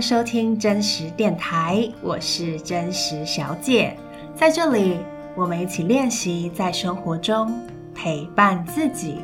[0.00, 3.96] 收听真实电台，我是真实小姐，
[4.34, 4.98] 在这里
[5.34, 7.52] 我们一起练习在生活中
[7.92, 9.16] 陪伴自己。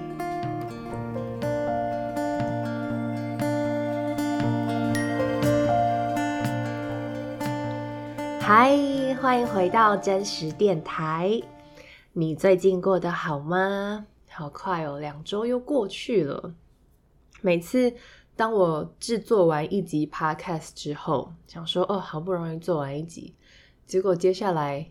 [8.41, 8.77] 嗨，
[9.23, 11.41] 欢迎回到真实电台，
[12.13, 14.07] 你最近过得好吗？
[14.29, 16.53] 好快哦，两周又过去了，
[17.41, 17.95] 每次。
[18.37, 23.35] 当我制作完一集 podcast 之后，想说哦，好不容易做完一集，
[23.87, 24.91] 结果接下来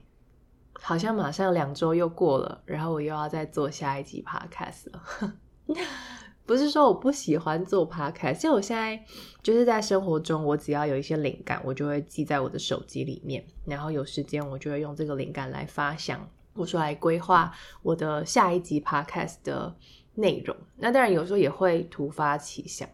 [0.74, 5.34] 好像马上两周又过了，然后我又要再做下一集 podcast 了。
[6.46, 9.02] 不是说我不喜欢做 podcast，其实我现在
[9.42, 19.74] 就是在生活中，我只要有一些灵感，我就会记在我的手机里面，然后有时间我就会用这个灵感来发想，或说来规划我的下一集 podcast 的
[20.16, 20.56] 内容。
[20.78, 22.88] 那当然有时候也会突发奇想。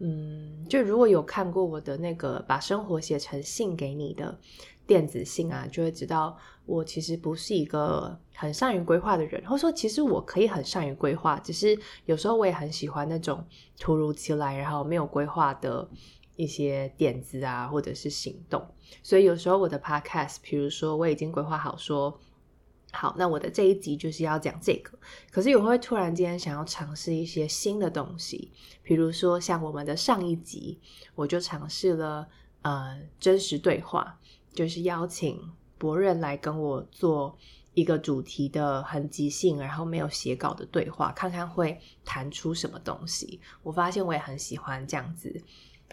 [0.00, 4.38] 嗯，就如果有看过我的那个把生活写成信给你的
[4.86, 13.44] 电子信啊，就会知道我其实不是一个很善于规划的人，或者说其实我可以很善于规划，只是有时候我也很喜欢那种
[13.78, 15.88] 突如其来，然后没有规划的
[16.36, 18.64] 一些点子啊，或者是行动。
[19.02, 22.18] 所以有时候我的 podcast，比如说我已经规划好说。
[23.00, 24.98] 好，那我的这一集就是要讲这个。
[25.30, 28.50] 可是我会突然间想要尝试一些新的东西，
[28.82, 30.80] 比如说像我们的上一集，
[31.14, 32.26] 我就尝试了
[32.62, 34.18] 呃真实对话，
[34.52, 35.40] 就是邀请
[35.78, 37.38] 博任来跟我做
[37.74, 43.40] 一个主题的很即兴，然后没有写稿的对话，看看会谈出什么东西。
[43.62, 45.40] 我发现我也很喜欢这样子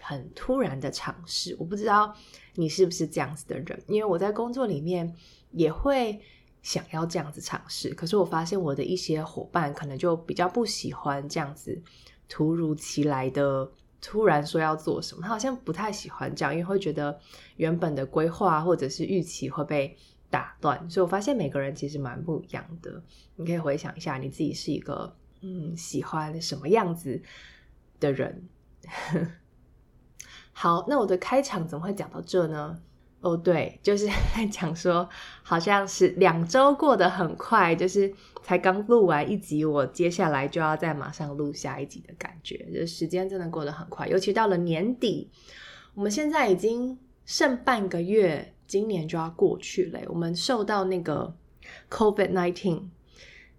[0.01, 1.55] 很突然的尝试。
[1.59, 2.15] 我不知道
[2.55, 5.15] 你是不是这样子的人，因为我在工作里面
[5.51, 6.19] 也会。
[6.65, 11.79] 想要这样子尝试，可是我发现我的一些伙伴可能就比较不喜欢这样子
[12.27, 13.71] 突如其来的
[14.01, 17.19] 突然说要做什么，他好像不太喜欢这样，因为会觉得
[17.57, 19.95] 原本的规划或者是预期会被
[20.31, 20.89] 打断。
[20.89, 23.03] 所以我发现每个人其实蛮不一样的。
[23.35, 27.21] 你可以回想一下，你自己是一个嗯喜欢什么样子
[27.99, 28.49] 的人？
[30.51, 32.81] 好，那我的开场怎么会讲到这呢？
[33.25, 34.05] 哦对，就是
[34.35, 35.09] 在讲说，
[35.41, 38.13] 好像是两周过得很快，就是
[38.43, 45.31] 才刚录完一集，我接下来就要再马上录下一集的感觉，就时间真的过得很快，尤其到了年底，
[45.95, 49.99] 我们现在已经剩半个月，今年就要过去了。
[50.07, 51.35] 我们受到那个
[51.89, 52.83] COVID-19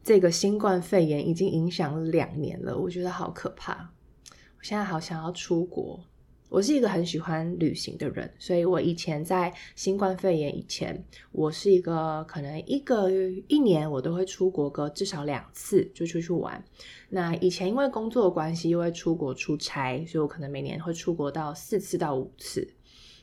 [0.05, 3.91] 这个新冠肺炎已经影响两年了，我觉得好可怕，
[4.31, 6.05] 我现在好想要出国。
[6.49, 13.11] 我是一个很喜欢旅行的人，所以我以前在新冠肺炎以前，我是一个可能一个
[13.49, 16.63] 一年我都会出国个至少两次就出去玩。
[17.09, 22.67] 那以前因为工作关系又会出国出差，所以我可能每年会出国到四次到五次。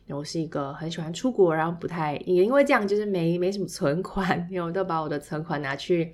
[0.09, 6.11] 我是一个很喜欢出国，然后不太也因为这样就是没没什么存款， 因为我都把我的存款拿去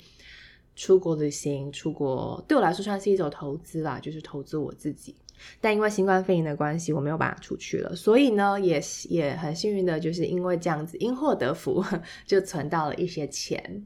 [0.75, 1.71] 出国旅行。
[1.71, 5.15] 出国对我来说算是一种投资啦，就是投资我自己。
[5.61, 11.83] 但因为新冠肺炎的关系，我没有办法出去了，所以呢，也也很幸运的，就是因为这样子，因祸得福，
[12.25, 13.85] 就存到了一些钱。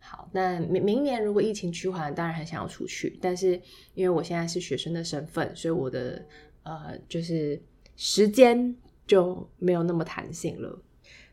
[0.00, 3.60] 好，那明明年如果疫情趋缓，当然很想要出去，但是
[3.94, 6.24] 因为我现在是学生的身份，所以我的
[6.62, 7.60] 呃，就是
[7.96, 8.74] 时间
[9.06, 10.82] 就没有那么弹性了。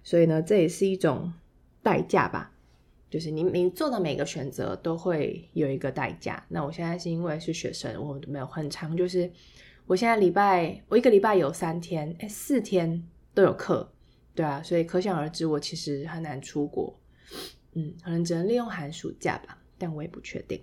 [0.03, 1.33] 所以呢，这也是一种
[1.81, 2.51] 代价吧。
[3.15, 6.45] 就是你你做的每个选择都会有一个代价。
[6.49, 9.31] 那我现在是因为是学生，我没有很长，就是
[9.85, 13.01] 我现在礼拜我一个礼拜有三天，哎，四天
[13.33, 13.89] 都有课，
[14.33, 16.99] 对啊，所以可想而知，我其实很难出国，
[17.75, 20.61] 嗯，可能只能利用寒暑假吧，但我也不确定。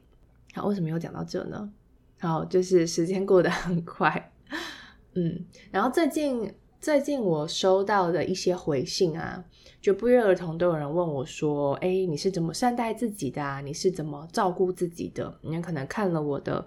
[0.52, 1.72] 好，为什么又讲到这呢？
[2.20, 4.30] 好，就是时间过得很快，
[5.16, 6.52] 嗯，然后最近。
[6.82, 9.44] 最近我收到的一些回信啊，
[9.80, 13.60] 就不约而同都有人问我说：“哎，你是怎么善待自己的啊？
[13.60, 16.66] 你是怎么照顾自己的？”你可能看了我的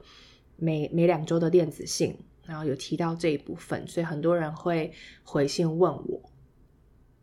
[0.56, 4.94] 每每两周的电子信，然后有提到这一部分，所以很多人会
[5.26, 6.22] 回信问我。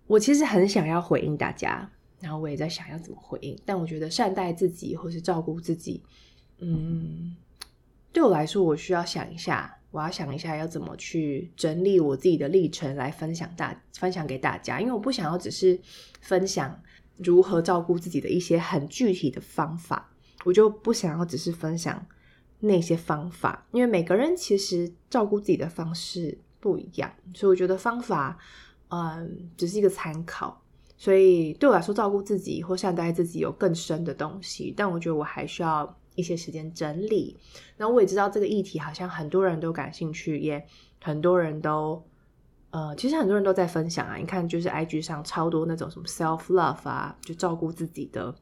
[0.06, 1.90] 我其实很想要回应大家，
[2.20, 6.02] 然后我也在想要怎么回应，但我觉得善待自己或是照顾自己，
[6.58, 7.34] 嗯，
[8.12, 9.78] 对我来说，我需要想一下。
[9.93, 15.79] 我要想一下要怎么去整理我自己的历程来分享大分享给大家，因为我不想要只是
[16.21, 16.83] 分享
[17.19, 20.11] 如何照顾自己的一些很具体的方法，
[20.44, 22.05] 我就不想要只是分享
[22.59, 28.39] 那些方法，因为每个人其实照顾自己的方式不一样，所以我觉得方法
[28.89, 30.61] 嗯只是一个参考。
[30.97, 35.99] 所以对我来说，照顾自己或善待自己有更深的东西，但我觉得我还需要。
[36.14, 37.38] 一些时间整理，
[37.76, 40.64] 那我也知道这个议题好像很多人都感兴趣，也
[41.00, 42.03] 很多人都
[42.70, 48.35] 呃，其实很多人都在分享啊，你看就是 IG 上超多那种什么 self love 啊，就照顾自己的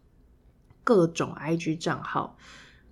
[0.82, 2.36] 各种 IG 账号，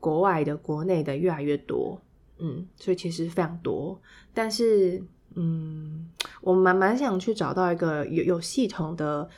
[0.00, 2.00] 国外的、国内的越来越多，
[2.38, 4.00] 嗯，所以其实非常多，
[4.32, 5.02] 但是
[5.34, 6.08] 嗯，
[6.40, 9.28] 我蛮蛮想去找到一个有有系统的。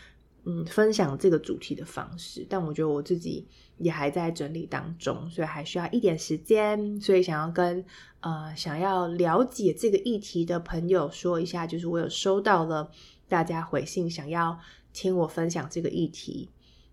[0.51, 3.47] 嗯，分享这个主题的方式，但我觉得我自己
[3.79, 7.01] 也还在整理当中，所以还需要一点时间。
[7.01, 7.85] 所以想要跟
[8.21, 12.91] 呃想要了解这个议题的朋友说一下，就是我有收到了
[13.29, 14.59] 大家回信，想要
[14.93, 16.49] 听我分享这个议题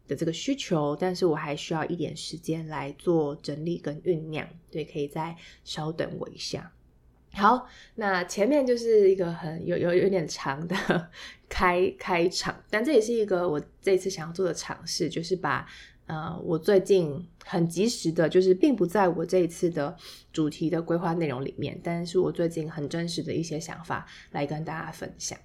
[0.08, 6.74] 的这个需求，但是我还需要一点时间来做整理跟酝酿，对，可以再稍等我一下。
[7.38, 10.76] 好，那前面就是一个很有有有点长的
[11.48, 15.66] 开开场，但这也是一个我这次想要做的尝试，就是把
[16.08, 19.96] 呃我最近很及时的，就是并不在我这一次的
[20.34, 25.38] 主题的规划内容里面，但是我最近很真实的一些想法来跟大家分享。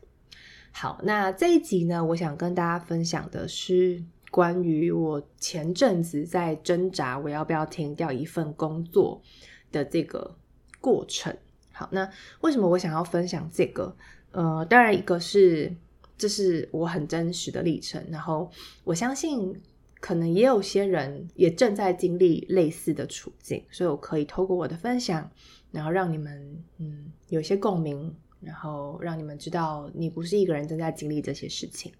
[0.72, 9.20] 好，那这一集呢，我想跟大家分享的是关于我前阵子在挣扎我要不要停掉一份工作
[9.70, 10.38] 的这个
[10.80, 11.36] 过程。
[11.90, 12.08] 那
[12.42, 13.96] 为什么我想要分享这个？
[14.30, 15.70] 呃，当然一个是
[16.16, 18.50] 这是我很真实的历程，然后
[18.82, 19.54] 我相信
[20.00, 25.30] 可能也有些人也正在经历类似的处境，所以我可以透过我的分享，
[25.70, 31.92] 然后让你们嗯有些共鸣，然后让你们知道你不是一个人正在经历这些事情。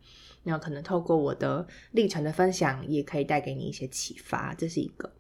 [0.43, 5.12] 那可能透过我的历程的分享，也可以带给你一些启发，这是一个。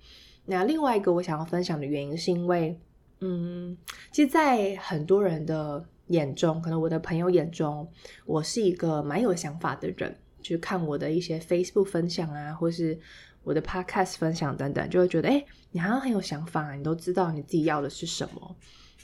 [0.46, 2.80] 那另外一个我想要分享的原因是因为。
[3.24, 3.76] 嗯，
[4.10, 7.88] 其实，在很多人的眼中，可能我的朋友眼中，
[8.26, 10.14] 我是一个蛮有想法的人。
[10.42, 12.98] 去看我的一些 Facebook 分享啊，或是
[13.44, 18.56] 我的 Podcast 分享等等，就会觉得，哎，你好像很有想法，你都知道你自己要的是什么。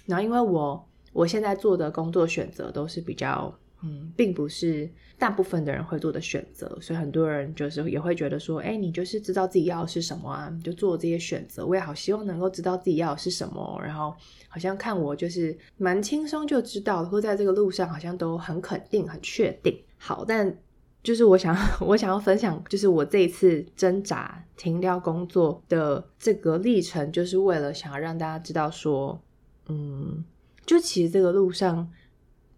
[0.05, 3.56] 然后，因为我我现在做的工作选择都是比较。
[3.83, 11.65] 嗯，并不是大部分的人会做的选择，所以很多人就是也会觉得说，哎，你就是知道自己要的是什么啊，就做这些选择。
[11.65, 14.13] 我也好希望能够知道自己要的是什么，然后
[14.49, 19.81] 好像看我就是蛮轻松就知道，或在这个路上好像都很肯定、很确定。
[19.97, 20.59] 好，但
[21.05, 29.21] 就是我想 我想要分享，就是我这一次挣扎停掉工作的这个历程，就是为了想要让大家知道说，
[29.69, 30.25] 嗯，
[30.67, 31.89] 就其实这个路上。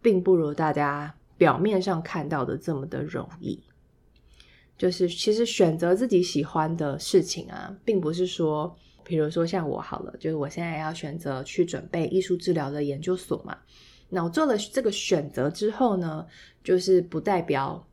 [0.03, 3.63] 并不如大家表面上看到的这么的容易。
[4.77, 8.75] 就是其实选择自己喜欢的事情啊，并不是说，
[9.05, 13.59] 比如说像我好了，就是我现在要选择去准备艺术治疗的研究所嘛。
[14.09, 16.27] 那我做了这个选择之后呢，
[16.65, 17.87] 就是不代表。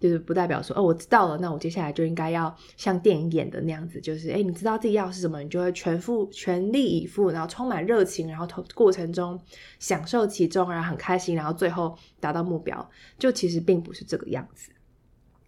[0.00, 9.40] 就是不代表说哦，我知道了，那我接下来就应该要像电影演的那样子，就是诶，你知道自己要是什么，你就会全副全力以赴，然后充满热情，然后投过程中
[9.78, 12.90] 享受其中，然后很开心，然后最后达到目标。
[13.18, 14.70] 就其实并不是这个样子。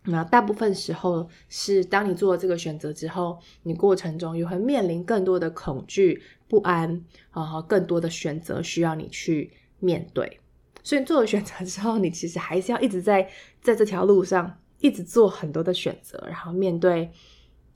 [0.04, 7.04] 那大部分时候是当你做了这个选择之后，你过程中又会面临更多的恐惧、不安，
[7.34, 10.40] 然后更多的选择需要你去面对。
[10.82, 13.28] 所以做了选择之后，你其实还是要一直在
[13.62, 17.10] 在这条路上一直做很多的选择，然后面对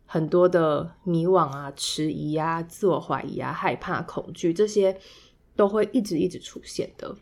[0.07, 4.99] 很多的迷惘啊、迟疑啊、自我怀疑啊、害怕、恐惧，这些
[5.55, 7.14] 都会一直一直出现的。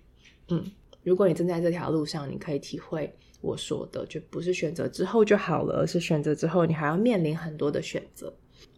[0.49, 0.64] 嗯，
[1.02, 8.33] 如果你正在这条路上，你可以体会我说的，就不是选择之后就好了，而是选择之后你还要面临很多的选择。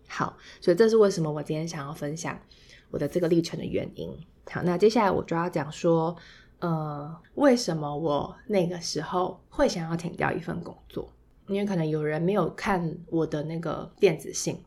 [0.09, 2.39] 好，所以这是为什么我今天想要分享
[2.91, 4.11] 我的这个历程的原因。
[4.51, 6.17] 好，那接下来我就要讲说。
[6.65, 11.13] 呃，为什么我那个时候会想要停掉一份工作？
[11.47, 14.59] 因为可能有人没有看我的那个电子信，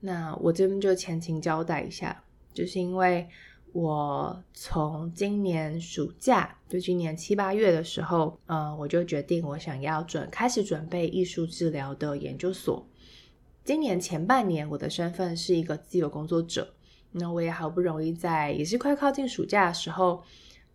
[0.00, 3.28] 那我这边就前情交代一下，就是因为
[3.72, 12.84] 我从今年暑假，就今年七八月的时候，呃，我就决定我想要准开始准备艺术治疗的研究所。
[13.62, 16.74] 今年前半年，我的身份是一个自由工作者，
[17.12, 20.24] 那我也好不容易在也是快靠近暑假的时候。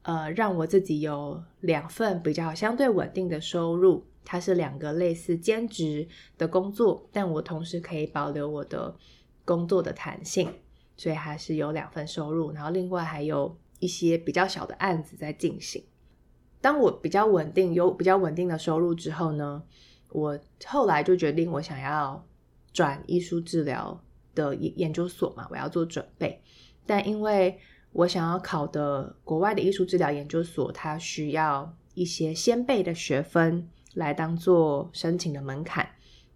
[0.04, 8.96] 呃，让我自己有两份比较相对稳定的收入，它是两个类似兼职的工作，但我同时可以保留我的
[9.44, 10.50] 工作的弹性，
[10.96, 12.52] 所以还是有两份收入。
[12.54, 15.84] 然后另外还有一些比较小的案子在进行。
[16.62, 19.62] 当我比较稳定，有比较稳定的收入之后呢，
[20.12, 22.26] 我后来就决定我想要
[22.72, 24.02] 转艺术治疗
[24.34, 26.42] 的研究所嘛，我要做准备，
[26.86, 27.60] 但因为。
[27.92, 35.90] 我想要考的国外的艺术治疗研究所，它需要一些先备的学分来当做申请的门槛。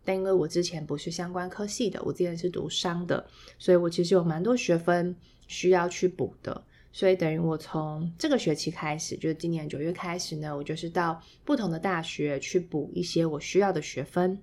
[0.04, 3.26] 但因为我之前不是相关科系的，我之前是读商的，
[3.58, 5.16] 所以我其实有蛮多学分
[5.48, 6.64] 需要去补的。
[6.92, 14.42] 所以等于我从这个学期开始，就是今年九月开始呢，我就是到不同的大学去补一些我需要的学分。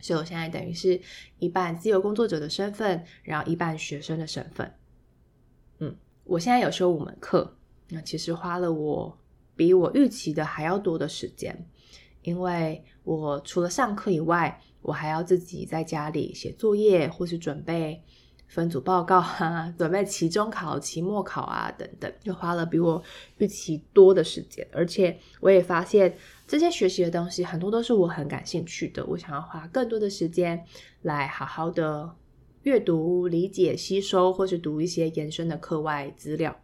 [0.00, 1.00] 所以我现在等于是
[1.38, 4.72] 一半自由工作者的身份，然后一半学生的身份。
[6.24, 7.54] 我现在有修五门课，
[7.90, 9.18] 那其实花了我
[9.54, 11.66] 比我预期的还要多的时间，
[12.22, 18.02] 因为我除了上课以外，我还要自己在家里写作业，或是准备
[18.46, 23.02] 分组报告啊， 准备期中考、期末考啊等等，就花了比我
[23.38, 24.66] 预期多的时间。
[24.72, 26.16] 而且我也发现，
[26.46, 30.64] 这些学习的东西很多都是我很感兴趣的，我想要花更多的时间
[31.02, 32.14] 来好好的
[32.64, 36.54] 阅读、理解、吸收，或是读一些延伸的课外资料。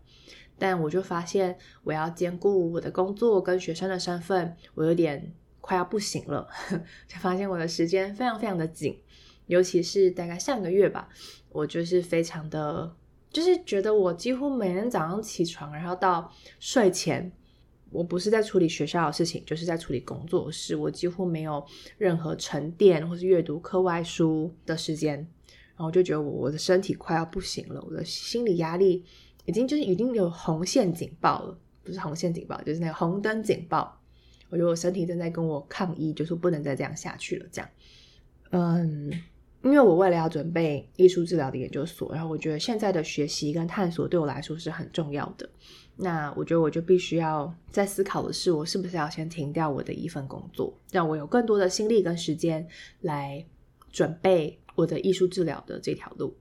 [0.59, 6.49] 但我就发现，我要兼顾我的工作跟学生的身份，我有点快要不行了。
[7.09, 8.99] 就发现我的时间非常非常的紧，
[9.47, 11.09] 尤其是大概上个月吧，
[11.50, 12.95] 我就是非常的，
[13.30, 17.33] 就是觉得我几乎每天早上起床，然后到睡前，
[17.90, 21.64] 我不是在处理学校的事情，就是在处理工作的事，我几乎没有
[21.97, 25.26] 任何沉淀或是阅读课外书的时间，
[25.80, 29.02] 然后就觉得我我的身体快要不行了，我的心理压力。
[29.46, 33.99] 已经就是已经有红线警报了，不是红线警报，就是那个红灯警报。
[34.50, 37.46] 我觉得我身体正在跟我抗议，就是不能再这样下去了。
[37.50, 37.70] 这样，
[38.50, 39.10] 嗯，
[39.64, 45.49] 因为我为了要准备艺术治疗的研究所，然后我觉得现在的学习跟探索对我来说是很重要的。
[45.96, 52.68] 那我觉得我就必须要在思考的是，我是不是要先停掉我的一份工作，让我有更多的心力跟时间
[53.00, 53.44] 来
[53.90, 56.34] 准备我的艺术治疗的这条路。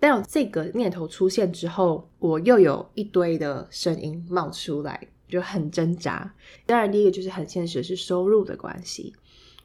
[0.00, 6.34] 但有这个念头出现之后，我又有一堆的声音冒出来，就很挣扎。
[6.66, 9.14] 当然，第一个就是很现实，是收入的关系。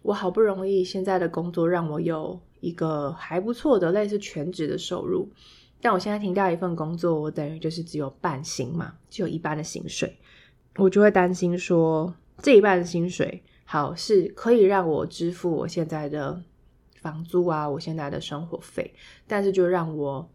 [0.02, 5.30] 我好不容易现在的工作让我有一个还不错的类似全职的收入，
[5.82, 10.18] 但我现在停掉一份工作，我等于就是只有半薪嘛，只有一半的薪水，
[10.78, 16.42] 我就会担心说，这一半的薪水好是可以让我支付我现在的。
[17.02, 18.94] 房租啊，我现在的生活费，
[19.28, 20.30] 但是就让我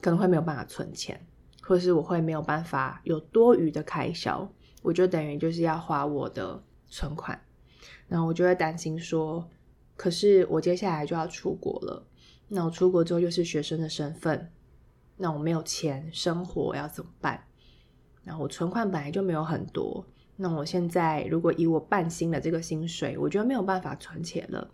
[0.00, 1.26] 可能会没有办法存钱，
[1.62, 4.50] 或是我会没有办法有多余的开销，
[4.82, 7.40] 我就等于就是要花我的存款，
[8.08, 9.48] 然后我就会担心说，
[9.96, 12.06] 可是我接下来就要出国了，
[12.48, 14.50] 那我出国之后又是学生的身份，
[15.16, 17.44] 那我没有钱生活要怎么办？
[18.24, 20.04] 然后我存款本来就没有很多，
[20.36, 24.70] 那我现在如果以我半薪的这个薪水，我觉得没有办法存钱了。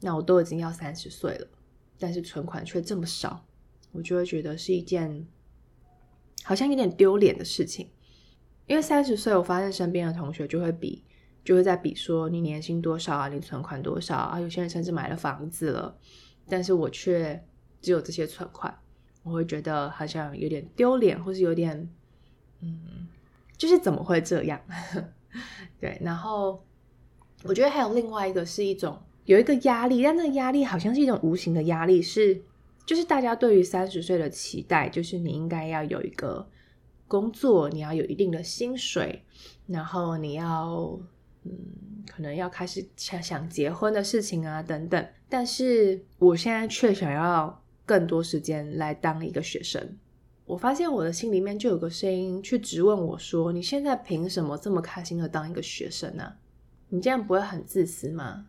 [0.00, 1.48] 那我都已经要三十岁了，
[1.98, 3.46] 但是存款却这么少，
[3.92, 5.26] 我就会觉得是一件
[6.44, 7.90] 好像有点丢脸的事情。
[8.66, 11.02] 因为三十岁，我发现身边的同学就会比，
[11.44, 15.96] 就会在比说你年薪多少啊，你存款多少啊，有些人甚至买了房子了，
[16.48, 17.42] 但是我却
[17.80, 18.78] 只有这些存款，
[19.22, 21.88] 我会觉得好像有点丢脸，或是有点，
[22.60, 23.08] 嗯，
[23.56, 24.60] 就是怎么会这样？
[25.80, 26.62] 对，然后
[27.44, 29.00] 我觉得还有另外一个是一种。
[29.26, 32.42] 有一个压力，但那个压力好像是一种无形的压力，是
[32.86, 36.48] 就是大家对于三十岁的期待，就是你应该要有一个
[37.06, 39.24] 工作，你要有一定的薪水，
[39.66, 40.98] 然后你要
[41.42, 41.52] 嗯，
[42.08, 45.06] 可能要开始想想结婚的事情啊等等。
[45.28, 49.96] 但是我现在却想要更多时间来当一个学生。
[50.44, 56.34] 我发现我的心里面就有个声音去质问我说：“你现在凭什么这么开心的当一个学生呢？
[56.88, 58.46] 你这样不会很自私吗？”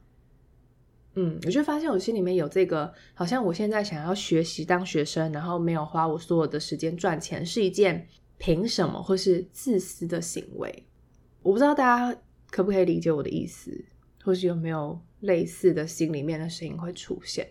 [1.19, 8.07] 嗯，我就发现我心里面有这个，好像我现在想要学习当学生，然后没有花我所有的时间赚钱，是一件
[8.37, 10.85] 凭什么或是自私的行为。
[11.41, 11.83] 我不知道大
[12.13, 12.21] 家
[12.51, 13.83] 可不可以理解我的意思，
[14.23, 17.47] 或是有没有类似的心里面的声音会出现。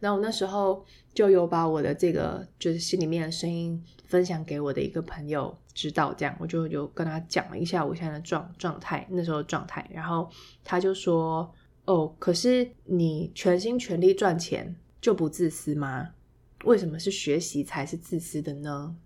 [0.00, 10.28] 那我那时候就有把我的这个就是心里面的声音分享给我的一个朋友知道，这样我就有跟他讲了一下我现在的状状态，那时候的状态，然后
[10.64, 11.48] 他就说。
[11.86, 16.10] 哦，可是你全心全力赚钱就不自私吗？
[16.64, 18.96] 为什么是学习才是自私的呢？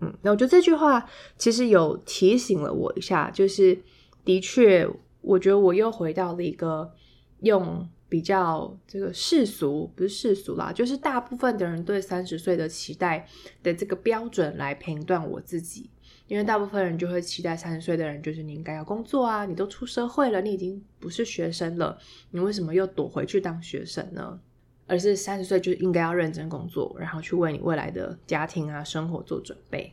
[0.00, 3.82] 嗯，那我觉得这句话其实有提醒了我一下，就是
[4.24, 4.88] 的确，
[5.20, 6.92] 我觉得我又回到了一个
[7.40, 13.26] 用比较这个世俗，不是世俗啦，就是大部分的人对三十岁的期待
[13.62, 15.90] 的这个标准来评断我自己。
[16.30, 21.98] 因为大部分人就会期待三十岁的人，就是你应该要工作啊，你都出社会了，你已经不是学生了，
[22.30, 24.38] 你为什么又躲回去当学生呢？
[24.86, 29.92] 而是三十岁就应该要认真工作，然后去为你未来的家庭啊、生活做准备。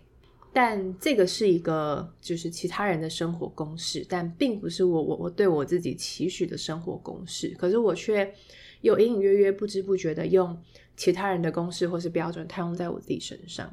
[0.53, 7.49] 但这个是一个就是其他人的生活公式，但并不是我我我对我自己期许的生活公式。
[7.57, 8.31] 可是我却
[8.81, 10.55] 又隐隐约约、不知不觉的用
[10.95, 13.71] 其他人的公式或是标准套用在我自己身上。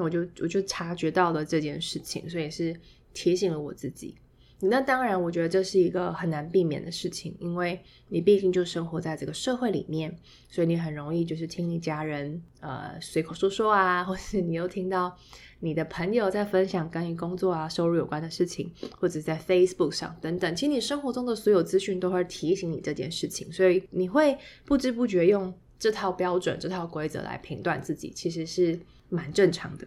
[0.00, 2.74] 我就我就察觉到了这件事情，所以是
[3.12, 4.14] 提醒了我自己。
[4.62, 10.14] 那当然，我觉得这是一个很难避免的事情，因为你毕竟就生活在这个社会里面，
[10.50, 15.16] 所以你很容易就是听你家人呃随口说说啊，或是你又听到
[15.60, 29.84] 你的朋友在分享跟你工作啊、收入有关的事情，或者在 Facebook 上等等，其实你生活中的所有资讯都会提醒你这件事情，所以你会不知不觉用这套标准、这套规则来评断自己，其实是蛮正常的。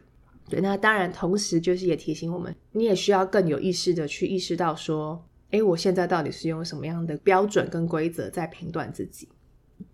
[0.50, 9.29] 对，那当然，同时就是也提醒我们，你也需要更有意识的去意识到说，诶，我现在到底是用什么样的标准跟规则在评断自己？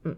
[0.03, 0.15] 嗯，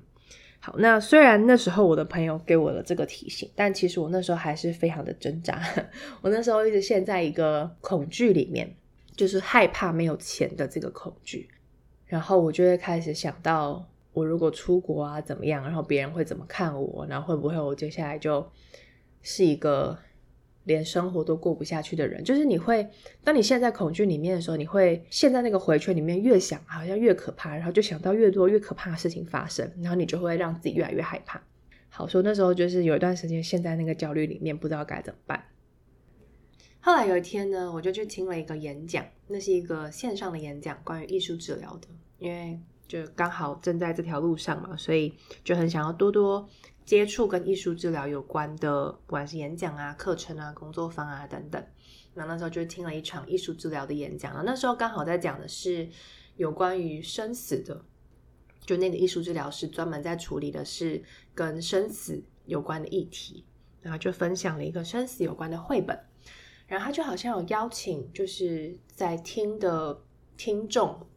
[0.59, 5.61] 好，那虽然那时候我的朋友给我了这个提醒，但其实我那时候还是非常的挣扎。
[6.21, 8.73] 我那时候一直陷在一个恐惧里面，
[9.17, 11.49] 就是害怕没有钱的这个恐惧，
[12.05, 18.49] 然后我就会开始想到，我如果出国啊怎么样，然后别人会怎么看我，然后会不会我接下来就
[19.21, 19.97] 是一个。
[20.65, 22.87] 连生活都过不下去的人，就是你会，
[23.23, 31.41] 当你陷在恐惧里面的时候，你会陷在那个回圈里面，越想好像越可怕，然后就想到越多越可怕的事情发生，然后你就会让自己越来越害怕。
[31.89, 35.43] 好，说那时候就是有一段时间陷在那个焦虑里面，不知道该怎么办。
[36.79, 41.87] 后来有一天呢，我就去听了一个演讲，那是一个线上的演讲，关于艺术治疗的，
[42.19, 42.59] 因为
[42.91, 45.13] 就刚好正在这条路上嘛，所以
[45.45, 46.45] 就很想要多多。
[46.83, 51.65] 接触跟艺术治疗有关的，不管是演讲啊、课程啊、工作坊啊等等，
[52.15, 54.43] 那那时候就听了一场艺术治疗的演讲。
[54.43, 55.87] 那时候刚好在讲的是
[56.35, 57.81] 有关于生死的，
[58.65, 61.01] 就那个艺术治疗师专门在处理的是
[61.33, 63.45] 跟生死有关的议题，
[63.79, 65.97] 然后就分享了一个生死有关的绘本，
[66.67, 69.97] 然后他就好像有邀请就是在听的
[70.35, 71.07] 听众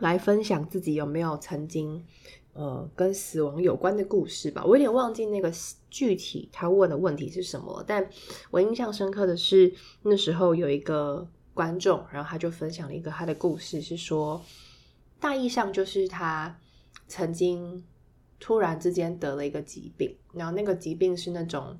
[0.00, 2.04] 来分享自己有没有曾经。
[2.52, 5.52] 呃，跟死亡有关的故事吧，我有点忘记那个
[5.88, 7.84] 具体他问的问题是什么了。
[7.86, 8.10] 但
[8.50, 9.72] 我印象深刻的是，
[10.02, 14.42] 那时候有一个观众，然后他就分享了一个他的故事，是说
[15.20, 16.58] 大意上就是他
[17.06, 17.84] 曾经
[18.40, 21.78] 突然之间得了一个疾病，然后那个疾病是那种。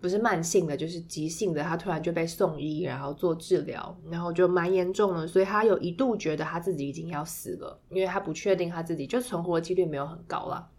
[0.00, 1.60] 不是慢性的，就是急性的。
[1.62, 10.70] 他突然就被送医，然后做治疗，然后就蛮严重的，所以他有一度觉得他自己已经要死了，因为他不确定他自己就存活的几率没有很高了，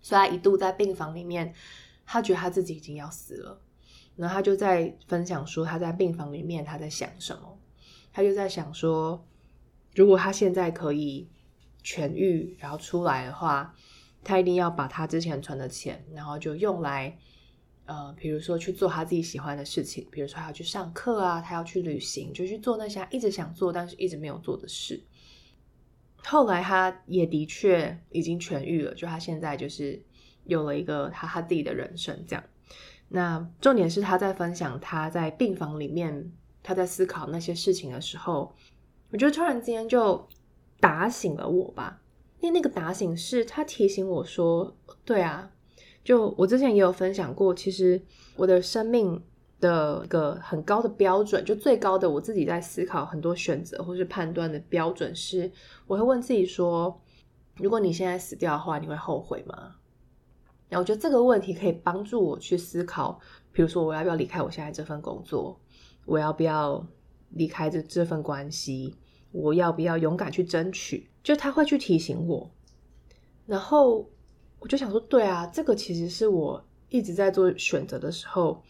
[0.00, 1.52] 所以他一度在病房里面，
[2.06, 3.60] 他觉得他自己已经要死了。
[4.14, 7.58] 然后他就在分享说他在病房里面他在想什么，
[8.12, 9.26] 他就在想说，
[9.96, 11.28] 如果他现在可以
[11.82, 13.74] 痊愈，然后出来的话，
[14.22, 17.18] 他一定要把他之前存的钱，然后就用来。
[17.86, 25.02] 呃，比如说去做他自己喜欢的事情，比如说他要去上课啊，他要去旅行，就去做那些他一直想做但是一直没有做的事。
[26.22, 30.02] 后来他也的确已经痊愈了，就他现在就是
[30.44, 32.42] 有了一个他他自己的人生这样。
[33.08, 38.54] 那重点是他在分享他在病房里面他在思考那些事情的时候，
[39.10, 40.26] 我觉得突然之间就
[40.80, 42.00] 打醒了我吧，
[42.40, 45.50] 因为那个打醒是他提醒我说，对啊。
[46.04, 48.00] 就我之前也有分享过，其实
[48.36, 49.18] 我的生命
[49.58, 55.50] 的一个很高的标准，就最高的我自己在思考很多选择或是判断的标准是，
[55.86, 57.00] 我会问自己说，
[57.56, 59.76] 如果你现在死掉的话，你会后悔吗？
[60.68, 63.18] 然后我觉得这个问题可以帮助我去思考，
[63.50, 65.58] 比如说我要不要离开我现在这份工作，
[66.04, 66.86] 我要不要
[67.30, 68.94] 离开这这份关系，
[69.32, 71.08] 我要不要勇敢去争取？
[71.22, 72.50] 就他会去提醒我，
[73.46, 74.10] 然后。
[74.64, 78.62] 我就想说，对啊，这个其实是我一直在做选择的时候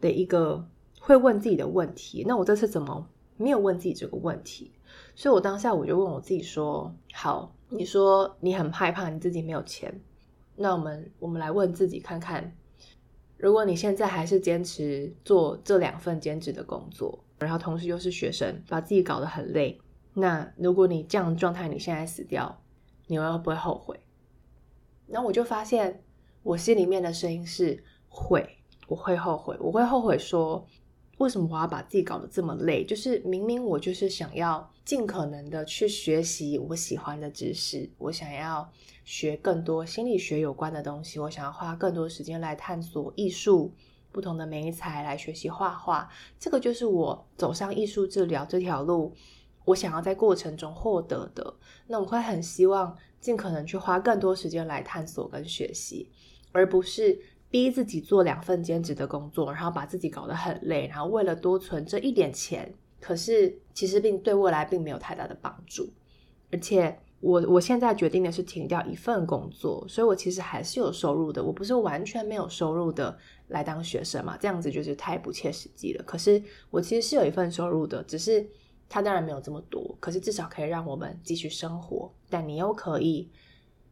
[0.00, 0.66] 的一个
[0.98, 2.24] 会问自己的问题。
[2.26, 4.72] 那我这次怎么没有问自己这个问题？
[5.14, 10.00] 所以我当下我就问我自己说：好，你说你很害怕你自己没有钱，
[10.56, 12.56] 那我们我们来问自己看看，
[13.36, 19.78] 如果你现在还是坚持做这两份兼职的工作，然后同时又是学生，把自己搞得很累，
[20.14, 22.62] 那如果你这样状态你现在死掉，
[23.08, 24.00] 你会不会后悔？
[25.06, 26.02] 然后我就发现，
[26.42, 30.66] 我心里面的声音是会，我会后悔，我会后悔说，
[31.18, 32.84] 为什么我要把自己搞得这么累？
[32.84, 38.70] 就是明明我就是想要尽可能的去学习我喜欢的知识，我想要
[39.04, 43.72] 学更多心理学有关的东西，我想要花更多时间来探索艺术，
[44.10, 46.08] 不同的媒材来学习画画。
[46.38, 49.14] 这个就是我走上艺术治疗这条路，
[49.64, 51.54] 我想要在过程中获得的。
[51.86, 52.96] 那我会很希望。
[53.24, 56.10] 尽可能去花更多时间来探索跟学习，
[56.52, 65.90] 而不是逼自己做两份兼职的工作，然后把自己搞得很累，然后为了多存这一点钱，可是其实并对未来并没有太大的帮助。
[66.52, 71.42] 而且我我现在决定的是停掉一份工作，所以我其实还是有收入的。
[71.42, 73.16] 我不是完全没有收入的
[73.48, 76.04] 来当学生嘛，这样子就是太不切实际了。
[76.04, 78.46] 可是我其实是有一份收入的，只是
[78.88, 82.12] 它当然没有这么多，可是至少可以让我们继续生活。
[82.30, 83.30] 但你又可以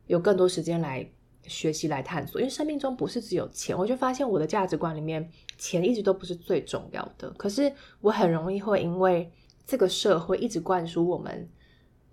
[0.07, 1.09] 有更多时间来
[1.45, 3.77] 学习、来探索，因为生命中不是只有钱。
[3.77, 7.31] 我就发现我的价值观里面，钱一直都不是最重要的。
[7.33, 9.33] 可是我很容易会因为
[9.67, 11.49] 这个社会一直灌输我们。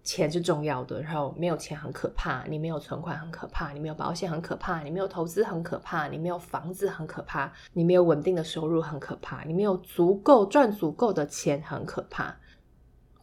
[0.02, 12.36] 钱是重要的，然后没有钱很可怕，你没有存款很可怕，你没有保险很可怕，你没有投资很可怕，你没有房子很可怕，你没有稳定的收入很可怕，你没有足够赚足够的钱很可怕。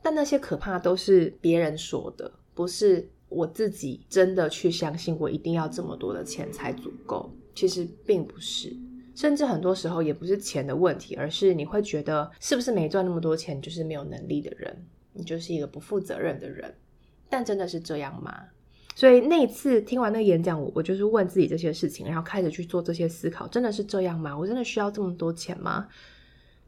[0.07, 7.29] 但那些可怕都是别人说的，不是我自己真的去相信我一定要这么多的钱才足够。
[7.57, 8.73] 其实并不是，
[9.17, 14.87] 甚至很多时候也不是钱的问题，而是你会觉得是不是没赚那么多钱就是没有能力的人。
[15.13, 16.73] 你就是一个不负责任的人，
[17.29, 18.33] 但真的是这样吗？
[18.95, 24.39] 所以那一次听完那个演讲，我我就是问自己这些事情，然后开始去做这些思考，真的是这样吗？
[24.39, 25.89] 我真的需要这么多钱吗？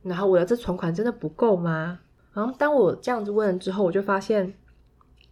[0.02, 2.00] 然后我的这存款真的不够吗？
[2.38, 4.54] 然后当我这样子问了之后，我就发现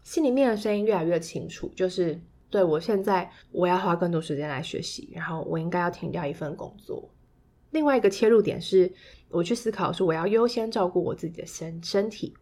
[0.03, 7.09] 心里面的声音越来越清楚，就是对，我现在我要花更多时间来学习，然后我应该要停掉一份工作。
[7.71, 8.93] 另外一个切入点是，
[9.29, 12.35] 我去思考说，我要优先照顾我自己的身身体。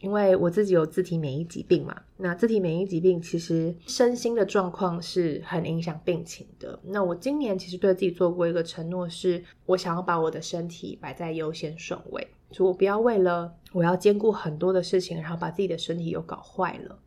[0.00, 6.78] 因为我自己有自体免疫疾病嘛，那自体免疫疾病其实身心的状况是很影响病情的。
[6.84, 16.98] 那我今年其实对自己做过一个承诺，是我想要把我的身体摆在优先顺位，所以我不要为了我要兼顾很多的事情，然后把自己的身体又搞坏了。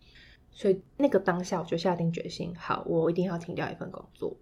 [0.51, 4.37] 所以那个当下我就下定决心，好，我一定要停掉一份工作。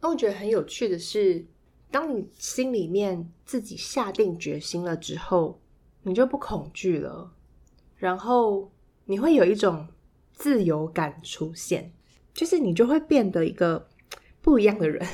[0.00, 1.44] 那我觉得很有趣的是，
[1.90, 5.60] 当你心里面自己下定决心了之后。
[6.02, 7.34] 你就不恐惧了，
[7.96, 8.70] 然后
[9.04, 9.86] 你会有一种
[10.32, 11.92] 自由感出现，
[12.32, 13.88] 就是你就会变得一个
[14.40, 15.04] 不一样的人。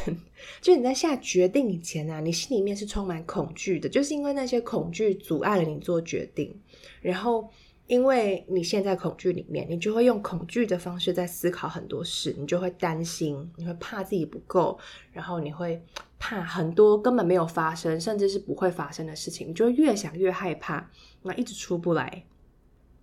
[0.61, 6.55] 就你在下决定以前啊，你心里面是充满恐惧的，就是因为那些恐惧阻碍了你做决定。
[7.01, 7.49] 然后
[7.87, 14.79] 因为你现在恐惧里面，你就会用恐惧的方式在思考很多事，你就会担心，你会怕自己不够，
[15.13, 15.83] 然后你会。
[16.17, 22.25] 怕很多根本没有发生，甚至是不会发生的事情，你就会越想越害怕，那一直出不来，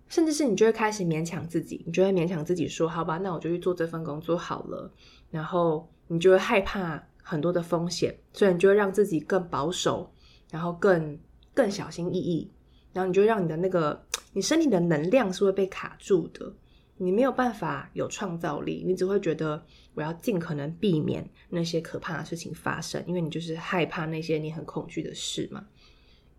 [0.08, 4.92] 甚至是你就会开始勉强自己，你就会勉强自己说：“好吧，那我就去做这份工作好了。”
[5.30, 10.12] 然后你就会害怕很多的风险，所以你就会让自己更保守，
[10.50, 11.18] 然后更
[11.54, 12.50] 更小心翼翼，
[12.92, 16.52] 然后你就让你的那个你身体的能量是会被卡住的。
[16.98, 19.60] 你没有办法有创造力，你只会觉得
[19.94, 25.66] 我要尽可能避免那些可怕的事情发生，因为你就是害怕那些你很恐惧的事嘛。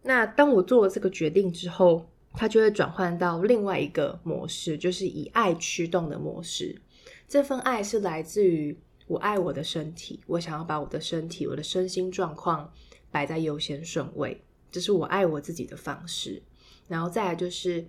[0.03, 6.81] 那当我做了这个决定之后，它就会转换到另外一个模式，就是以爱驱动的模式。
[7.27, 12.71] 这份爱是来自于我爱我的身体，我想要把我的身体、我的身心状况
[13.11, 16.41] 摆在优先顺位，这是我爱我自己的方式。
[16.87, 17.87] 然后再来就是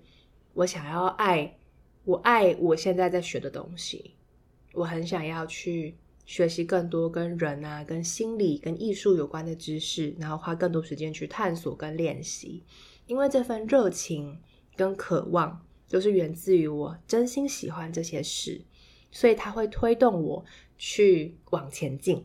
[0.53, 1.59] 我想要爱。
[2.07, 4.15] 我爱我现在在学的东西，
[4.75, 5.97] 我很想要去
[6.27, 12.63] 学习更多跟人啊、跟心理、跟艺术有关的知识，然后花更多时间去探索跟练习。
[13.07, 14.39] 因为这份热情
[14.77, 18.61] 跟渴望，都是源自于我真心喜欢这些事，
[19.11, 20.45] 所以它会推动我
[20.77, 22.25] 去往前进。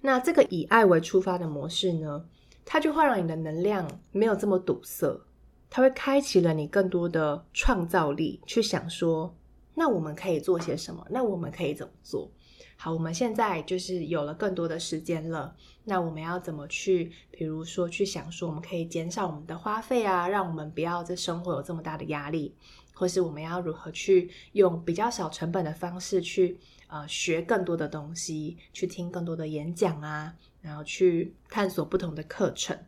[0.00, 2.24] 那这个以爱为出发的模式呢，
[2.64, 5.20] 它就会让你的能量没有这么堵塞。
[5.68, 9.36] 它会开启了你更多的创造力，去想说，
[9.74, 11.06] 那我们可以做些什么？
[11.10, 12.28] 那我们可以怎么做？
[12.76, 17.12] 好，我们现在就是有了更多的时间了，那我们要怎么去？
[17.30, 22.54] 比如说，去想说，我们可以减少我们的花费啊，让我们不要在生活有这么大的压力，
[23.00, 32.78] 或是我们要如何去用比较小成本的方式去呃学更多的东西，去听更多的演讲啊，然后去探索不同的课程。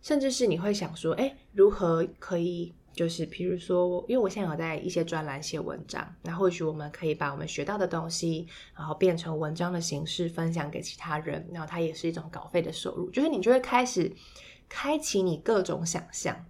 [0.00, 13.10] 甚至是你会想说，诶，如何可以，就是比如说，因为我现在有在一些专栏写文章，那或许我们可以把我们学到的东西，然后变成文章的形式分享给其他人，然后它也是一种稿费的收入。
[13.10, 14.12] 就是你就会开始
[14.68, 16.46] 开启你各种想象，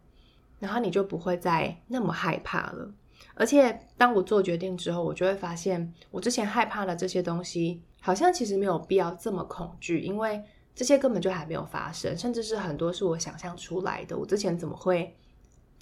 [0.60, 2.94] 然后你就不会再那么害怕了。
[3.34, 10.40] 而且当我做决定之后，我就会发现，我之前害怕的这些东西，好像其实没有必要这么恐惧，因为。
[10.72, 14.16] 这些根本就还没有发生，甚至是很多是我想象出来的。
[14.16, 15.14] 我之前怎么会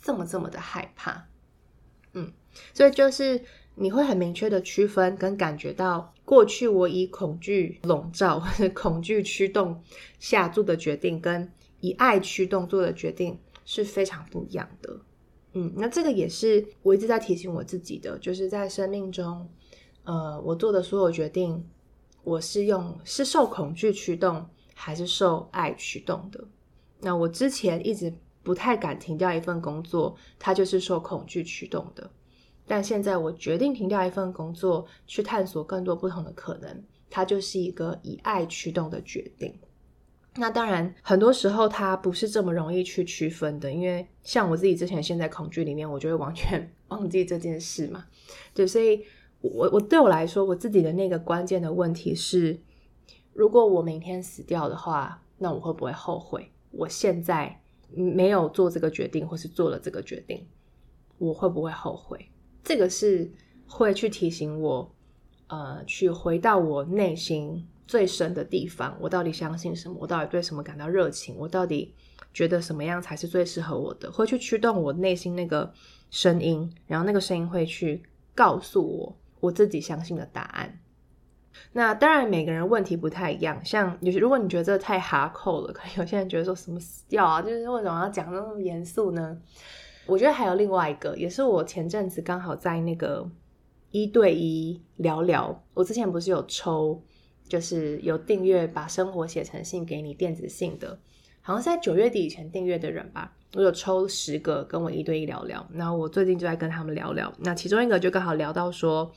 [0.01, 1.25] 这么这么的害怕？
[2.15, 2.33] 嗯，
[2.73, 3.41] 所以就是
[3.77, 9.81] 你会很明确的区分跟感觉到，过去我以恐惧笼罩或者恐惧驱动
[10.19, 11.49] 下做的决定，跟
[11.81, 13.39] 以爱驱动做的决定
[13.71, 14.99] 是非常不一样的。
[15.53, 19.47] 嗯，那这个也是我一直在提醒我自己的，就是在生命中，
[20.05, 21.63] 呃，我做的所有决定，
[22.25, 26.43] 我是用是受恐惧驱动，还是受爱驱动的？
[27.01, 28.11] 那我之前一直
[28.43, 32.11] 不太敢停掉一份工作，它就是受恐惧驱动的。
[32.67, 39.55] 但现在我决定停掉一份工作，去探索更多不同的可能，它就是一个以爱驱动的决定。
[40.39, 48.07] 那当然，很多时候它不是这么容易去区分的，因为像我自己之前陷在恐惧里面，我就会完全 忘记这件事嘛。
[48.55, 49.05] 对，所以
[49.41, 52.59] 我我对我来说，我自己的那个关键的问题是：
[53.33, 56.51] 如果我明天死掉的话，那我会不会后悔？
[56.71, 60.47] 我现在没有做这个决定，或是做了这个决定，
[61.19, 62.29] 我会不会后悔？
[62.63, 63.31] 这个是
[63.67, 64.95] 会去提醒我，
[65.49, 67.67] 呃，去回到我内心。
[67.89, 69.97] 最深的地方，我到底相信什么？
[69.99, 71.35] 我到底对什么感到热情？
[71.39, 71.95] 我到底
[72.35, 74.13] 觉得什么样才是最适合我的？
[74.13, 75.73] 会去驱动我内心那个
[76.11, 78.03] 声音，然后那个声音会去
[78.35, 80.79] 告诉我我自己相信的答案。
[81.73, 83.59] 那当然，每个人问题不太一样。
[83.65, 89.37] 像有些，如果你觉得这太哈扣了，可能有些人觉得说什么死掉啊，就是为什么要讲那么严肃呢？
[90.05, 93.29] 我觉得还有另外一个，也是我前阵子刚好在那个
[93.91, 95.65] 一对一聊聊。
[95.73, 97.03] 我之前不是有抽。
[97.49, 100.99] 就是有订阅把生活写成信给你电子信的，
[101.41, 105.67] 好像是在九月底以前订阅的人吧，我有抽十个跟我一对一聊聊。
[105.73, 109.11] 然后我最近就在跟他们聊聊，那其中一个就刚好聊到说，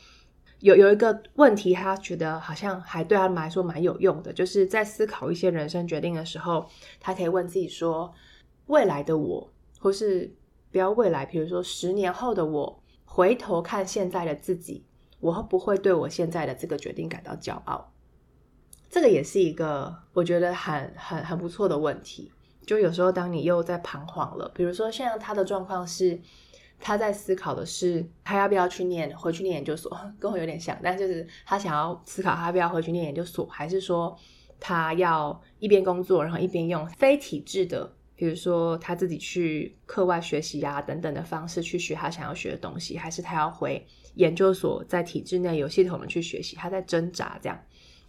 [0.60, 6.65] 有有一个问题，他觉得好像还对他们来说蛮有用的，就是在思考一些人生决定的时候，
[7.00, 8.13] 他可以问自己说，
[8.67, 10.34] 未来的我，或是
[10.72, 14.86] 不要未来，比如说十年后的我，回头看现在的自己，
[15.20, 17.90] 我会不会对我现在的这个决定感到骄傲？
[18.91, 22.32] 这个也是一个我觉得很很很不错的问题。
[22.63, 26.19] 就有时候当你又在彷徨了，比如说现在他的状况是，
[26.80, 34.15] 他在思考的是他要不要去念回去念研究所，跟我有点像，但就是他想要思考他要不要回去念研究所，还是说
[34.60, 47.60] 他要一边工作，然后一边用非体制的，比如说他自己去课外学习啊等等的方式去学他想要学的东西，还是他要回研究所，在体制内有系统的去学习，他在挣扎这样。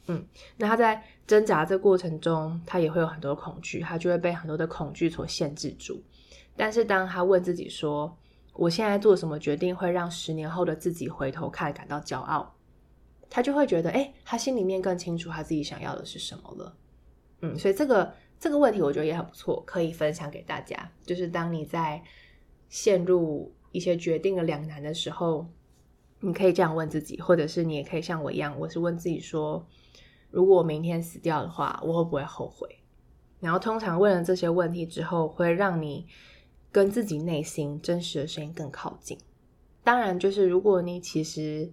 [0.06, 6.02] 嗯，那他在挣扎这过程中，他也会有很多恐惧，他就会被很多的恐惧所限制住。
[6.56, 8.14] 但是当他问自己说
[8.52, 12.52] ：“我现在做什么决定会让十年后的自己回头看感到骄傲？”
[13.30, 16.76] 他就会觉得，哎，他心里面更清楚他自己想要的是什么了。
[17.40, 20.90] 嗯，所以这个这个问题我觉得也很不错，可以分享给大家。
[21.06, 22.02] 就是当你在
[22.68, 25.46] 陷入一些决定的两难的时候，
[26.18, 29.64] 你可以这样问自己，或者是你也可以像我一样，我是问自己说。
[30.32, 32.68] 如果我明天死掉的话，我会不会后悔？
[33.38, 36.06] 然后通常问了这些问题之后，会让你
[36.72, 39.16] 跟自己内心真实的声音更靠近。
[39.84, 41.70] 当然，就是如果你其实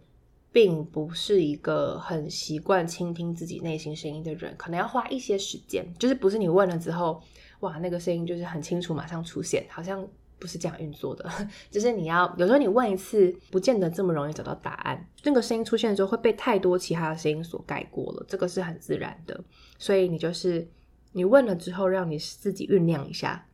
[0.52, 5.86] 并不是一个很习惯倾听自己内心声音的人，可能要花一些时间。
[5.98, 7.22] 就是不是你问了之后，
[7.62, 10.08] 哇，那个声音就是很清楚，马上出现，好像。
[10.39, 11.30] 不是这样运作的，
[11.69, 15.08] 就是你要有时候你问一次，不见得这么容易找到答案。
[15.23, 19.43] 那个声音出现的时候，会被太多其他的声音所盖过了，这个是很自然的。
[19.78, 20.67] 所以你就是
[21.12, 23.45] 你问了之后，让你自己酝酿一下。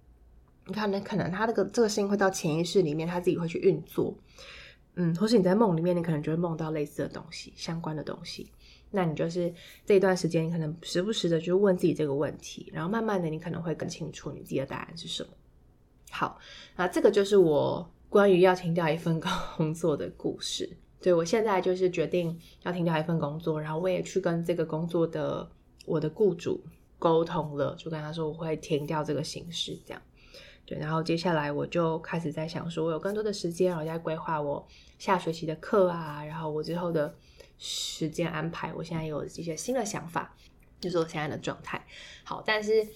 [0.67, 4.15] 你看，那可能他那个这个声音会到潜意识里面，他自己会去运作。
[4.95, 8.49] 嗯，或是你在梦里面，你可能就会梦到类似的东西，相关的东西。
[8.91, 9.53] 那你就是
[9.85, 15.29] 这一段时间，你可能时不时的就问自己这个问题，然后慢慢的，你可能会更清楚你自己的答案是什么。
[16.17, 16.39] 好，
[16.77, 19.19] 那这个就是我关于要停掉一份
[19.57, 20.77] 工作的故事。
[21.01, 25.45] 对，我现在就是决定要停掉一份工作，然后我也去跟这个工作的
[25.85, 26.63] 我的雇主
[26.97, 30.01] 沟通了，就跟他说我会停掉这个形式，这样。
[30.65, 34.65] 对，然后接下来我就开始在想说，我有更多的时间，我在规划我
[34.97, 37.13] 下学期的课啊，然后我之后的
[37.57, 40.33] 时间安排，我现在有一些新的想法，
[40.79, 41.85] 就是我现在的状态。
[42.23, 42.87] 好，但是。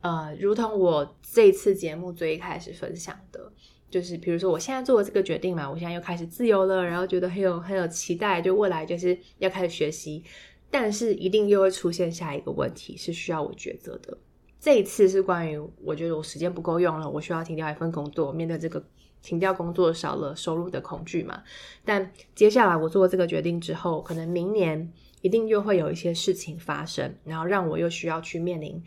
[0.00, 3.52] 呃，如同我这次节目最一开始分享的，
[3.90, 10.22] 就是比如说我现在做了这个决定嘛，我现在又开始自由了，然后觉得很有很有期待，就未来就是要开始学习，
[10.70, 14.16] 但是一定又会出现下一个问题，是需要我抉择的。
[14.60, 18.84] 这一次是关于我觉得我时间不够用了，我需要停掉一份工作，面对这个
[19.20, 21.42] 停掉工作少了收入的恐惧嘛。
[21.84, 28.80] 但接下来我做了这个决定之后，可能明年一定又会有一些事情发生，然后让我又需要去面临。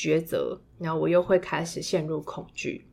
[0.00, 2.86] 抉择，然后我又会开始陷入恐惧，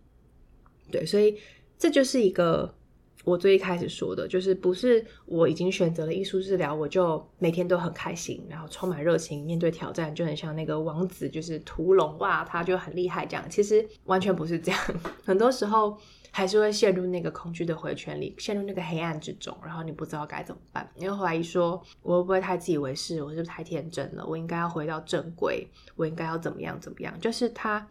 [0.92, 1.38] 对，所以
[1.78, 2.76] 这就是一个
[3.24, 13.50] 我最一开始说的，就是不是我已经选择了艺术治疗，我就每天都很开心，然后充满热情，面对挑战就很像那个王子，就是屠龙哇，他就很厉害这样。
[13.50, 14.80] 其实完全不是这样，
[15.24, 15.98] 很多时候
[16.32, 24.26] 还是会陷入那个恐惧的回圈里，陷入那个黑暗之中，然后你不知道该怎么办，你会怀疑说，我会不会太自以为是，我是不是太天真了？
[24.26, 27.20] 我应该要回到正轨，我应该要怎么样怎么样？
[27.20, 27.88] 就是他。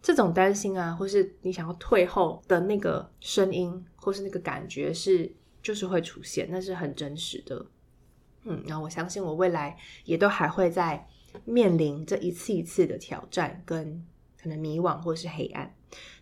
[0.00, 7.66] 这种担心啊，或是你想要退后的那个声音，或是那个感觉是，就是会出现，那是很真实的。
[8.44, 11.04] 嗯，然后我相信我未来也都还会在
[11.44, 14.06] 面临这一次一次的挑战，跟
[14.40, 15.74] 可能迷惘或是黑暗。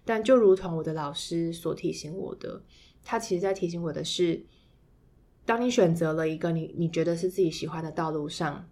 [0.06, 2.62] 但就如同我的老师所提醒我的，
[3.04, 4.46] 他其实在提醒我的是，
[5.44, 8.66] 当你选择了一个你你觉得是自己喜欢的道路上，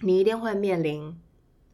[0.00, 1.14] 你一定会面临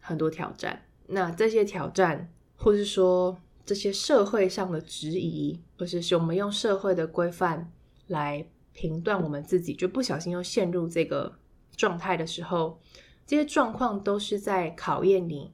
[0.01, 0.87] 很多挑战。
[1.07, 2.33] 那这些挑战。
[2.57, 3.37] 或是说
[3.67, 7.71] 这些社会上的质疑，或者是我们用社会的规范
[8.07, 11.37] 来评断我们自己，就不小心又陷入这个
[11.77, 12.81] 状态的时候，
[13.27, 15.53] 这些状况都是在考验你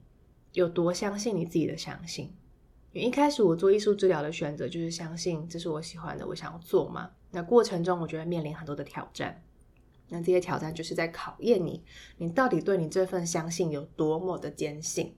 [0.53, 2.31] 有多相信你自己的相信。
[2.91, 7.11] 因为一开始我做艺术治疗的选择就是相信这是我喜欢的，我想要做嘛。
[7.31, 9.41] 那过程中我觉得面临很多的挑战，
[10.09, 11.83] 那这些挑战就是在考验你，
[12.17, 15.15] 你到底对你这份相信有多么的坚信。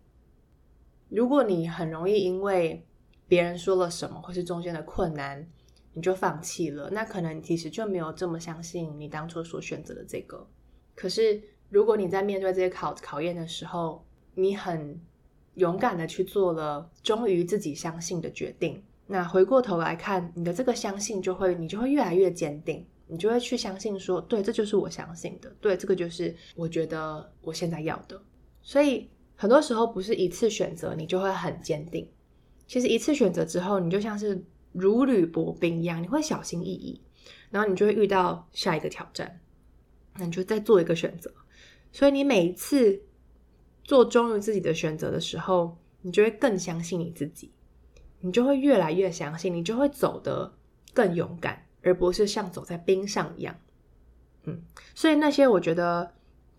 [1.09, 2.85] 如果你很容易因为
[3.27, 5.47] 别人说了什么，或是中间的困难，
[5.93, 10.47] 你就放弃了，那可能你其实就没有这么相信你当初所选择的这个。
[10.95, 14.05] 可是，如果你在面对这些考考验的时候，
[14.35, 14.99] 你很
[15.55, 28.21] 勇敢的去做了忠于自己相信的决定，那回过头来看，你的这个相信就会，你就会越来越坚定，你就会去相信说，对，这就是我相信的，对，这个就是我觉得我现在要的，
[28.61, 29.09] 所以。
[29.35, 32.07] 很多时候不是一次选择你就会很坚定，
[32.67, 37.01] 其实一次选择之后，你就像是如履薄冰一样，你会小心翼翼，
[37.49, 39.41] 然后你就会遇到下一个挑战，
[40.17, 41.33] 那你就再做一个选择。
[41.91, 43.01] 所以你每一次
[43.83, 47.51] 做忠于自己的选择的时候，你就会更相信你自己，
[48.21, 50.53] 你就会越来越相信，你就会走得
[50.93, 53.55] 更勇敢，而不是像走在冰上一样。
[54.43, 54.61] 嗯，
[54.95, 56.13] 所以那些我觉得。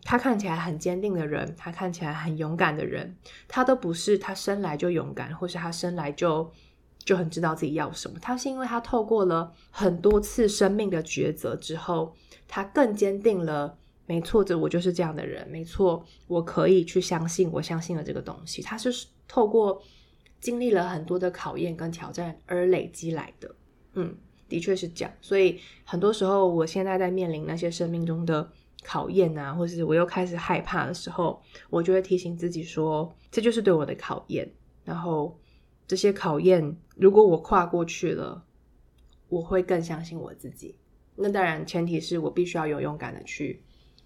[0.06, 3.16] 他看起来很坚定的人，他看起来很勇敢的人，
[3.48, 6.52] 他都不是他生来就勇敢，或是他生来就
[6.98, 8.18] 就很知道自己要什么。
[8.20, 12.14] 他是因为他透过了很多次生命的抉择之后，
[12.46, 18.62] 他更坚定了，没错，这我就是这样的人，没错，我可以去相信，我相信了这个东西。
[18.62, 19.82] 他是透过
[20.40, 23.54] 经历了很多的考验跟挑战而累积来的。
[23.94, 24.16] 嗯，
[24.48, 25.12] 的确是这样。
[25.20, 28.50] 所以很多时候，我现在在面临那些生命中的。
[28.86, 31.40] 考验啊，或是我又开始害怕的时候，
[31.70, 34.46] 我就会提醒自己说，这就是对我的考验。
[34.84, 35.40] 然后
[35.88, 38.44] 这些考验，如果我跨过去了，
[39.30, 40.76] 我会更相信我自己。
[41.16, 43.62] 那当然，前提是我必须要有勇敢的去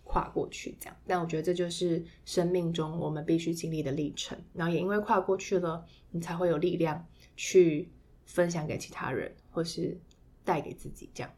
[0.09, 0.97] 跨过去，这样。
[1.07, 4.37] 但我觉得这就是生命中我们必须经历的历程。
[4.55, 7.93] 然后也因为跨过去了，你才会有力量去
[8.25, 10.01] 分享给其他人，或是
[10.45, 11.31] 带给自己这样。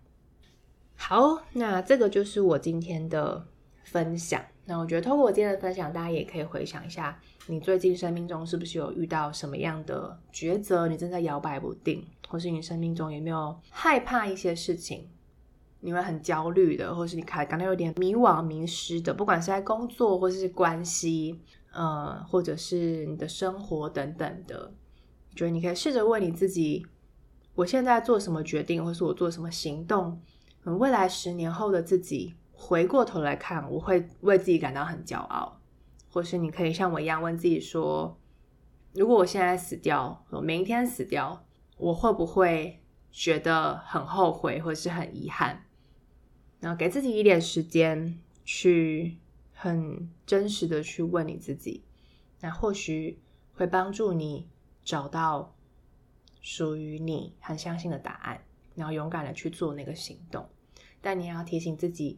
[0.95, 3.45] 好，那这个就是我今天的
[3.83, 4.41] 分享。
[4.67, 10.87] 那我觉得通过我今天的分享，大家也可以回想一下，你最近生命中是不是有遇到什么样的抉择？
[10.87, 15.09] 你正在摇摆不定，或是你生命中有没有害怕一些事情？
[15.81, 21.41] 你会很焦虑的，或是你感感到有点迷惘、迷失的，不管是在工作，或是关系，
[21.73, 24.73] 呃，或者是你的生活等等的，
[25.35, 26.87] 觉得你可以试着问你自己：
[27.55, 30.21] 我现在做什么决定，或是我做什么行动？
[30.65, 35.59] 未来十年后的自己回过头来看，我会为自己感到很骄傲。
[36.13, 38.19] 或是你可以像我一样问自己说：
[38.93, 41.47] 如果我现在死掉，我明天死掉，
[41.79, 45.65] 我会不会觉得很后悔，或是很遗憾？
[46.61, 49.17] 然后给自己一点时间，去
[49.53, 51.83] 很真实的去问你自己，
[52.41, 53.19] 那或许
[53.55, 54.47] 会帮助你
[54.85, 55.55] 找到
[56.41, 58.41] 属于你很相信的答案。
[58.77, 60.49] 然后勇敢的去做那个行动，
[61.03, 62.17] 但你要提醒自己，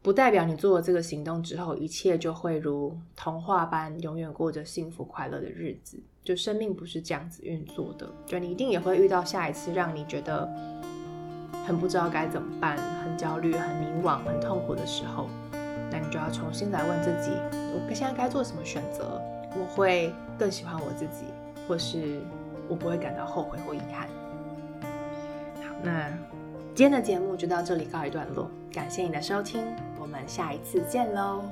[0.00, 6.00] 不代表你做了这个行动之后，一切就会如童话般永远过着幸福快乐的日子。
[6.22, 10.46] 就生命不是这样子运作的，就你一定也会遇到下一次让你觉得
[11.66, 15.28] 很不知道该怎么办、很焦虑、很迷惘、很痛苦的时候，
[15.90, 19.20] 那你就要重新来问自己：我现在该做什么选择？
[19.56, 21.26] 我会更喜欢我自己，
[21.66, 22.20] 或是
[22.68, 24.08] 我不会感到后悔或遗憾？
[25.62, 26.08] 好那
[26.74, 29.62] 今天的节目就到这里告一段落，感谢你的收听，
[30.00, 31.44] 我们下一次见喽。